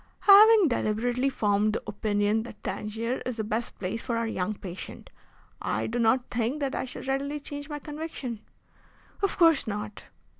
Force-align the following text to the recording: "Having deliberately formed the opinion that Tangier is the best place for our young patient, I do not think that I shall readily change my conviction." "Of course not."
"Having 0.21 0.69
deliberately 0.69 1.29
formed 1.29 1.73
the 1.73 1.83
opinion 1.85 2.41
that 2.41 2.63
Tangier 2.63 3.21
is 3.23 3.35
the 3.37 3.43
best 3.43 3.77
place 3.77 4.01
for 4.01 4.17
our 4.17 4.25
young 4.25 4.55
patient, 4.55 5.11
I 5.61 5.85
do 5.85 5.99
not 5.99 6.31
think 6.31 6.59
that 6.59 6.73
I 6.73 6.85
shall 6.85 7.03
readily 7.03 7.39
change 7.39 7.69
my 7.69 7.77
conviction." 7.77 8.39
"Of 9.21 9.37
course 9.37 9.67
not." 9.67 10.05